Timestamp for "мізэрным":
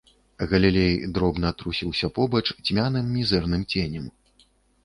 3.19-3.67